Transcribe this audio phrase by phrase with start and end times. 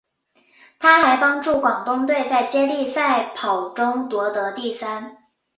[0.79, 5.17] 她还帮助广东队在接力赛跑中夺得第三。